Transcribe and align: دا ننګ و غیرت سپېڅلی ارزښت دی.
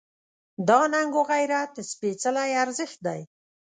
دا 0.67 0.79
ننګ 0.93 1.13
و 1.19 1.21
غیرت 1.31 1.73
سپېڅلی 1.91 2.51
ارزښت 2.63 2.97
دی. 3.05 3.21